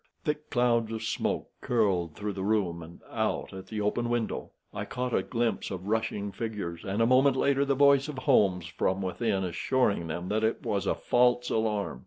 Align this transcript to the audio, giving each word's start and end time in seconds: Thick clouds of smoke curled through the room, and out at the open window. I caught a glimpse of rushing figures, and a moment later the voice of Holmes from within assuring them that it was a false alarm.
Thick 0.23 0.49
clouds 0.49 0.91
of 0.91 1.03
smoke 1.03 1.49
curled 1.61 2.15
through 2.15 2.33
the 2.33 2.41
room, 2.43 2.81
and 2.81 3.01
out 3.11 3.53
at 3.53 3.67
the 3.67 3.81
open 3.81 4.09
window. 4.09 4.49
I 4.73 4.83
caught 4.83 5.13
a 5.13 5.21
glimpse 5.21 5.69
of 5.69 5.85
rushing 5.85 6.31
figures, 6.31 6.83
and 6.83 7.03
a 7.03 7.05
moment 7.05 7.35
later 7.35 7.65
the 7.65 7.75
voice 7.75 8.07
of 8.07 8.17
Holmes 8.17 8.65
from 8.65 9.03
within 9.03 9.43
assuring 9.43 10.07
them 10.07 10.27
that 10.29 10.43
it 10.43 10.65
was 10.65 10.87
a 10.87 10.95
false 10.95 11.51
alarm. 11.51 11.99